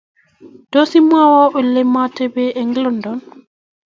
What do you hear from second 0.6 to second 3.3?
Tos imwowo ole muateben eng London?